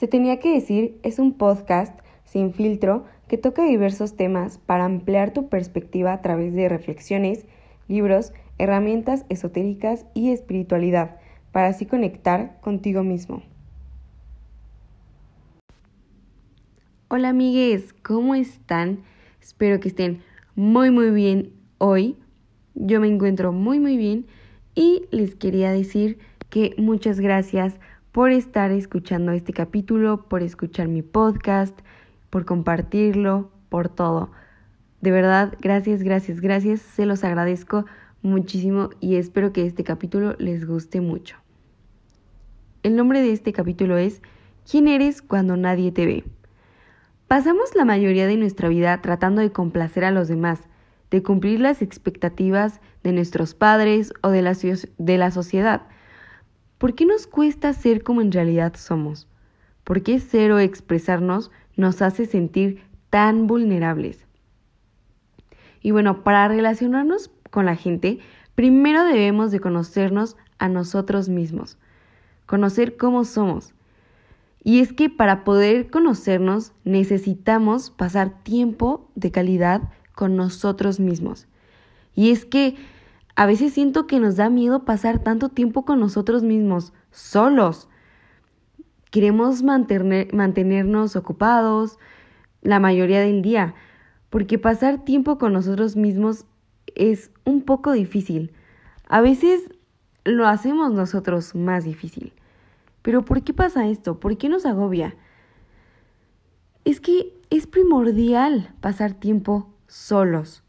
[0.00, 5.34] Se tenía que decir es un podcast sin filtro que toca diversos temas para ampliar
[5.34, 7.44] tu perspectiva a través de reflexiones,
[7.86, 11.18] libros, herramientas esotéricas y espiritualidad,
[11.52, 13.42] para así conectar contigo mismo.
[17.08, 19.00] Hola amigues, ¿cómo están?
[19.38, 20.22] Espero que estén
[20.54, 22.16] muy muy bien hoy.
[22.74, 24.24] Yo me encuentro muy muy bien
[24.74, 27.78] y les quería decir que muchas gracias
[28.12, 31.78] por estar escuchando este capítulo, por escuchar mi podcast,
[32.28, 34.32] por compartirlo, por todo.
[35.00, 36.80] De verdad, gracias, gracias, gracias.
[36.80, 37.86] Se los agradezco
[38.22, 41.36] muchísimo y espero que este capítulo les guste mucho.
[42.82, 44.22] El nombre de este capítulo es
[44.68, 46.24] ¿Quién eres cuando nadie te ve?
[47.28, 50.60] Pasamos la mayoría de nuestra vida tratando de complacer a los demás,
[51.10, 54.56] de cumplir las expectativas de nuestros padres o de la,
[54.98, 55.82] de la sociedad
[56.80, 59.28] ¿Por qué nos cuesta ser como en realidad somos?
[59.84, 64.24] ¿Por qué ser o expresarnos nos hace sentir tan vulnerables?
[65.82, 68.20] Y bueno, para relacionarnos con la gente,
[68.54, 71.76] primero debemos de conocernos a nosotros mismos,
[72.46, 73.74] conocer cómo somos.
[74.64, 79.82] Y es que para poder conocernos necesitamos pasar tiempo de calidad
[80.14, 81.46] con nosotros mismos.
[82.14, 82.76] Y es que
[83.36, 87.88] a veces siento que nos da miedo pasar tanto tiempo con nosotros mismos, solos.
[89.10, 91.98] Queremos mantenernos ocupados
[92.62, 93.74] la mayoría del día,
[94.28, 96.46] porque pasar tiempo con nosotros mismos
[96.94, 98.52] es un poco difícil.
[99.08, 99.70] A veces
[100.24, 102.32] lo hacemos nosotros más difícil.
[103.02, 104.20] Pero ¿por qué pasa esto?
[104.20, 105.16] ¿Por qué nos agobia?
[106.84, 110.62] Es que es primordial pasar tiempo solos.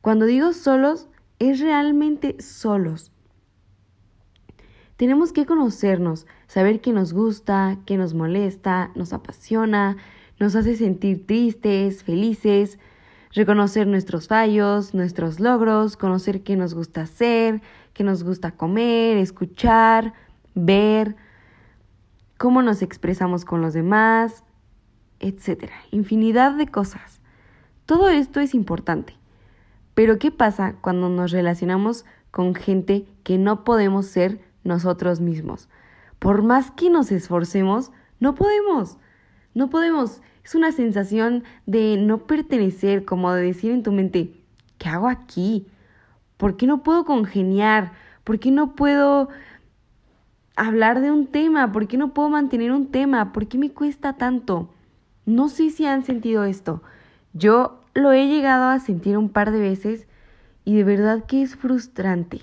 [0.00, 1.08] Cuando digo solos,
[1.38, 3.12] es realmente solos.
[4.96, 9.96] Tenemos que conocernos, saber qué nos gusta, qué nos molesta, nos apasiona,
[10.38, 12.78] nos hace sentir tristes, felices,
[13.32, 17.60] reconocer nuestros fallos, nuestros logros, conocer qué nos gusta hacer,
[17.92, 20.14] qué nos gusta comer, escuchar,
[20.54, 21.16] ver,
[22.38, 24.44] cómo nos expresamos con los demás,
[25.20, 25.70] etc.
[25.90, 27.20] Infinidad de cosas.
[27.84, 29.16] Todo esto es importante.
[29.96, 35.70] Pero ¿qué pasa cuando nos relacionamos con gente que no podemos ser nosotros mismos?
[36.18, 38.98] Por más que nos esforcemos, no podemos.
[39.54, 40.20] No podemos.
[40.44, 44.34] Es una sensación de no pertenecer, como de decir en tu mente,
[44.76, 45.66] ¿qué hago aquí?
[46.36, 47.92] ¿Por qué no puedo congeniar?
[48.22, 49.30] ¿Por qué no puedo
[50.56, 51.72] hablar de un tema?
[51.72, 53.32] ¿Por qué no puedo mantener un tema?
[53.32, 54.68] ¿Por qué me cuesta tanto?
[55.24, 56.82] No sé si han sentido esto.
[57.32, 60.06] Yo lo he llegado a sentir un par de veces
[60.64, 62.42] y de verdad que es frustrante.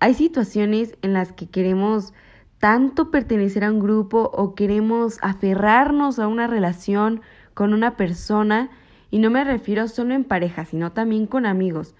[0.00, 2.12] Hay situaciones en las que queremos
[2.58, 7.20] tanto pertenecer a un grupo o queremos aferrarnos a una relación
[7.54, 8.70] con una persona
[9.10, 11.94] y no me refiero solo en pareja, sino también con amigos.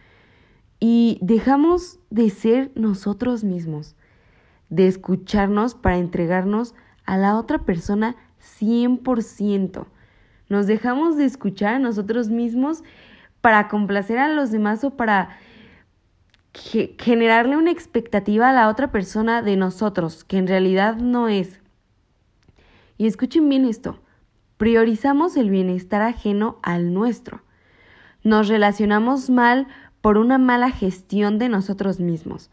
[0.80, 3.94] Y dejamos de ser nosotros mismos,
[4.70, 6.74] de escucharnos para entregarnos
[7.04, 8.16] a la otra persona
[8.60, 9.86] 100%.
[10.52, 12.84] Nos dejamos de escuchar a nosotros mismos
[13.40, 15.30] para complacer a los demás o para
[16.98, 21.58] generarle una expectativa a la otra persona de nosotros, que en realidad no es.
[22.98, 24.02] Y escuchen bien esto,
[24.58, 27.40] priorizamos el bienestar ajeno al nuestro.
[28.22, 29.68] Nos relacionamos mal
[30.02, 32.50] por una mala gestión de nosotros mismos.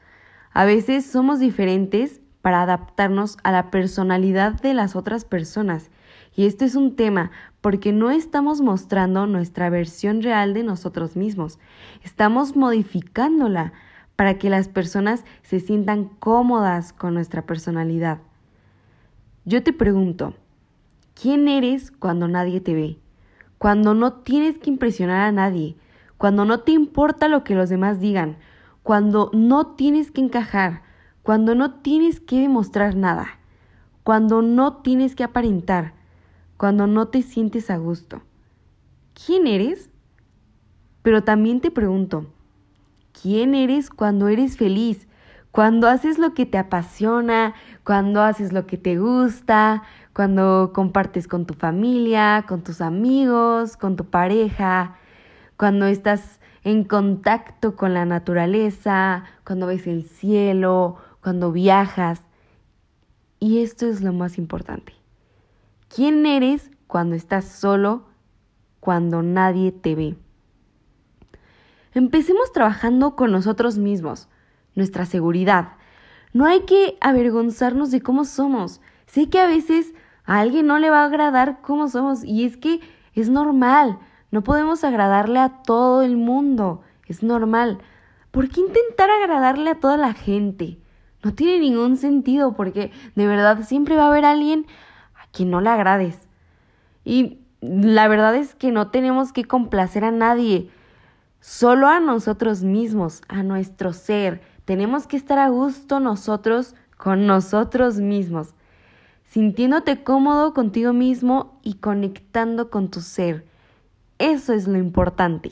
[0.53, 5.91] A veces somos diferentes para adaptarnos a la personalidad de las otras personas.
[6.39, 11.59] Y esto es un tema porque no estamos mostrando nuestra versión real de nosotros mismos,
[12.01, 13.73] estamos modificándola
[14.15, 18.19] para que las personas se sientan cómodas con nuestra personalidad.
[19.43, 20.33] Yo te pregunto,
[21.13, 22.99] ¿quién eres cuando nadie te ve?
[23.57, 25.75] Cuando no tienes que impresionar a nadie,
[26.17, 28.37] cuando no te importa lo que los demás digan,
[28.81, 30.83] cuando no tienes que encajar,
[31.21, 33.27] cuando no tienes que demostrar nada,
[34.03, 35.98] cuando no tienes que aparentar,
[36.59, 38.21] cuando no te sientes a gusto.
[39.13, 39.89] ¿Quién eres?
[41.03, 42.25] Pero también te pregunto,
[43.13, 45.07] ¿quién eres cuando eres feliz?
[45.51, 47.53] Cuando haces lo que te apasiona,
[47.85, 53.95] cuando haces lo que te gusta, cuando compartes con tu familia, con tus amigos, con
[53.95, 54.97] tu pareja,
[55.55, 62.21] cuando estás en contacto con la naturaleza, cuando ves el cielo, cuando viajas.
[63.39, 64.98] Y esto es lo más importante.
[65.93, 68.05] ¿Quién eres cuando estás solo,
[68.79, 70.15] cuando nadie te ve?
[71.95, 74.29] Empecemos trabajando con nosotros mismos,
[74.75, 75.73] nuestra seguridad.
[76.31, 78.81] No hay que avergonzarnos de cómo somos.
[79.07, 79.95] Sé que a veces
[80.25, 82.81] A alguien no le va a agradar cómo somos y es que
[83.15, 83.97] es normal.
[84.29, 86.83] No podemos agradarle a todo el mundo.
[87.07, 87.79] Es normal.
[88.29, 90.77] ¿Por qué intentar agradarle a toda la gente?
[91.23, 94.67] No tiene ningún sentido porque de verdad siempre va a haber alguien
[95.31, 96.27] quien no le agrades.
[97.03, 100.69] Y la verdad es que no tenemos que complacer a nadie,
[101.41, 104.41] solo a nosotros mismos, a nuestro ser.
[104.65, 108.53] Tenemos que estar a gusto nosotros con nosotros mismos,
[109.23, 113.45] sintiéndote cómodo contigo mismo y conectando con tu ser.
[114.17, 115.51] Eso es lo importante.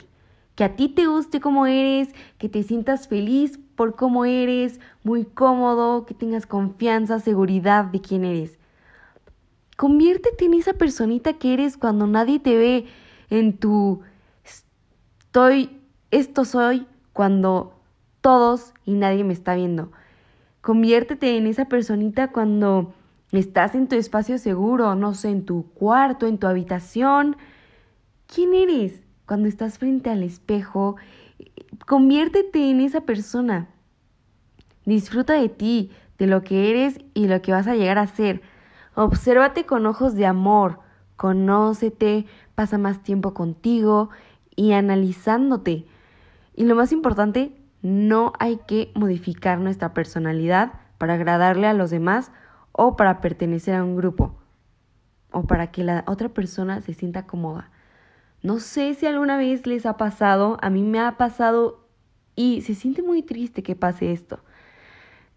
[0.54, 5.24] Que a ti te guste como eres, que te sientas feliz por cómo eres, muy
[5.24, 8.58] cómodo, que tengas confianza, seguridad de quién eres.
[9.78, 12.86] Conviértete en esa personita que eres cuando nadie te ve
[13.30, 14.00] en tu
[14.44, 15.80] estoy,
[16.10, 17.78] esto soy, cuando
[18.20, 19.92] todos y nadie me está viendo.
[20.62, 22.92] Conviértete en esa personita cuando
[23.30, 27.36] estás en tu espacio seguro, no sé, en tu cuarto, en tu habitación.
[28.26, 29.04] ¿Quién eres?
[29.26, 30.96] Cuando estás frente al espejo,
[31.86, 33.68] conviértete en esa persona.
[34.84, 38.42] Disfruta de ti, de lo que eres y lo que vas a llegar a ser.
[39.00, 40.80] Obsérvate con ojos de amor,
[41.14, 44.10] conócete, pasa más tiempo contigo
[44.56, 45.86] y analizándote.
[46.56, 52.32] Y lo más importante, no hay que modificar nuestra personalidad para agradarle a los demás
[52.72, 54.34] o para pertenecer a un grupo
[55.30, 57.70] o para que la otra persona se sienta cómoda.
[58.42, 61.86] No sé si alguna vez les ha pasado, a mí me ha pasado
[62.34, 64.40] y se siente muy triste que pase esto.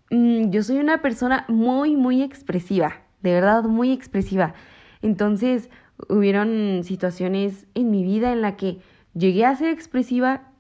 [0.10, 4.54] Mm, yo soy una persona muy, muy expresiva de verdad muy expresiva.
[5.02, 5.70] Entonces,
[6.10, 8.80] hubieron situaciones en mi vida en la que
[9.14, 10.52] llegué a ser expresiva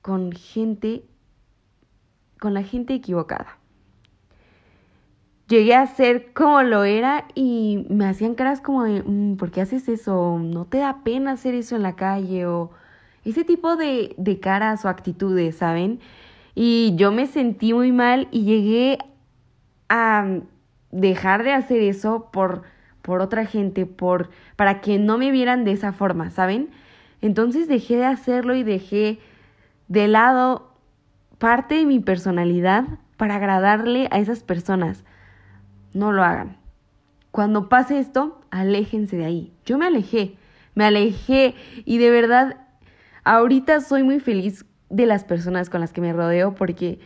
[0.00, 1.04] con gente,
[2.40, 3.58] con la gente equivocada.
[5.48, 9.60] Llegué a ser como lo era y me hacían caras como de, mm, ¿por qué
[9.60, 10.38] haces eso?
[10.38, 12.46] ¿No te da pena hacer eso en la calle?
[12.46, 12.70] O
[13.24, 16.00] ese tipo de, de caras o actitudes, ¿saben?
[16.54, 18.98] Y yo me sentí muy mal y llegué
[19.88, 20.40] a
[20.92, 22.62] dejar de hacer eso por,
[23.00, 26.70] por otra gente, por, para que no me vieran de esa forma, ¿saben?
[27.20, 29.18] Entonces dejé de hacerlo y dejé
[29.88, 30.72] de lado
[31.38, 32.84] parte de mi personalidad
[33.16, 35.04] para agradarle a esas personas.
[35.92, 36.56] No lo hagan.
[37.30, 39.52] Cuando pase esto, aléjense de ahí.
[39.64, 40.36] Yo me alejé,
[40.74, 41.54] me alejé
[41.84, 42.56] y de verdad
[43.24, 47.00] ahorita soy muy feliz de las personas con las que me rodeo porque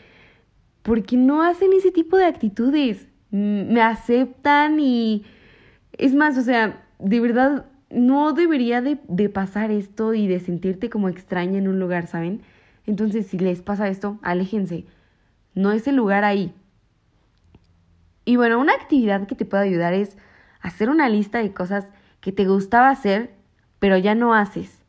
[0.83, 5.25] porque no hacen ese tipo de actitudes me aceptan y
[5.93, 10.91] es más, o sea, de verdad no debería de, de, pasar esto y de sentirte
[10.91, 12.43] como extraña en un lugar, ¿saben?
[12.87, 14.87] Entonces, si les pasa esto, aléjense.
[15.55, 16.53] No es el lugar ahí.
[18.25, 20.17] Y bueno, una actividad que te puede ayudar es
[20.61, 21.89] hacer una lista de cosas
[22.21, 23.35] que te gustaba hacer,
[23.79, 24.83] pero ya no haces.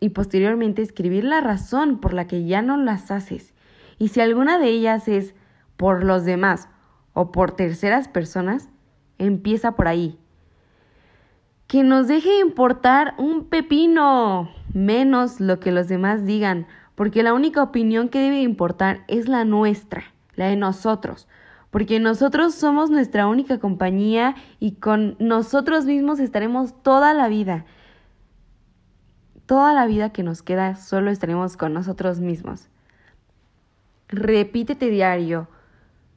[0.00, 3.54] Y posteriormente escribir la razón por la que ya no las haces.
[3.98, 5.34] Y si alguna de ellas es
[5.76, 6.68] por los demás
[7.16, 8.68] o por terceras personas,
[9.16, 10.18] empieza por ahí.
[11.66, 17.62] Que nos deje importar un pepino, menos lo que los demás digan, porque la única
[17.62, 20.04] opinión que debe importar es la nuestra,
[20.34, 21.26] la de nosotros,
[21.70, 27.64] porque nosotros somos nuestra única compañía y con nosotros mismos estaremos toda la vida.
[29.46, 32.68] Toda la vida que nos queda solo estaremos con nosotros mismos.
[34.08, 35.48] Repítete diario,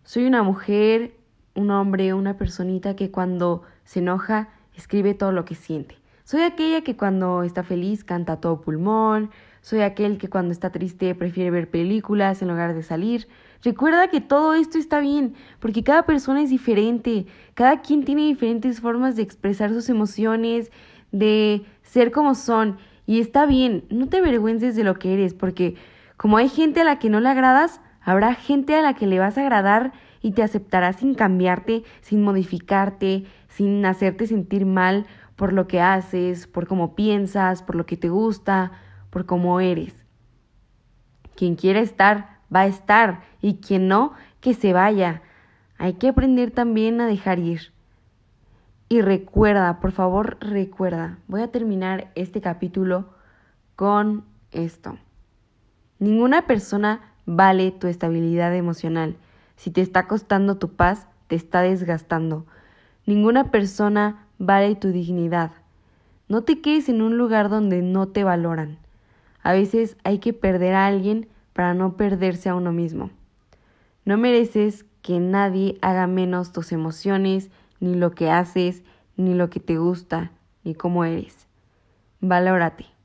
[0.10, 1.14] soy una mujer,
[1.54, 5.98] un hombre, una personita que cuando se enoja escribe todo lo que siente.
[6.24, 9.30] Soy aquella que cuando está feliz canta todo pulmón.
[9.62, 13.28] Soy aquel que cuando está triste prefiere ver películas en lugar de salir.
[13.62, 18.82] Recuerda que todo esto está bien, porque cada persona es diferente, cada quien tiene diferentes
[18.82, 20.72] formas de expresar sus emociones,
[21.12, 25.76] de ser como son, y está bien, no te avergüences de lo que eres, porque
[26.18, 29.20] como hay gente a la que no le agradas, Habrá gente a la que le
[29.20, 29.92] vas a agradar
[30.24, 36.48] y te aceptará sin cambiarte, sin modificarte, sin hacerte sentir mal por lo que haces,
[36.48, 38.72] por cómo piensas, por lo que te gusta,
[39.12, 39.94] por cómo eres.
[41.36, 45.22] Quien quiera estar, va a estar, y quien no, que se vaya.
[45.78, 47.74] Hay que aprender también a dejar ir.
[48.90, 53.14] Y recuerda, por favor, recuerda, voy a terminar este capítulo
[53.76, 54.98] con esto.
[56.00, 59.16] Ninguna persona vale tu estabilidad emocional.
[59.56, 62.48] Si te está costando tu paz, te está desgastando.
[63.06, 65.52] Ninguna persona vale tu dignidad.
[66.28, 68.80] No te quedes en un lugar donde no te valoran.
[69.44, 73.12] A veces hay que perder a alguien para no perderse a uno mismo.
[74.06, 78.82] No mereces que nadie haga menos tus emociones, ni lo que haces,
[79.18, 80.32] ni lo que te gusta,
[80.64, 81.46] ni cómo eres.
[82.22, 82.99] Valórate.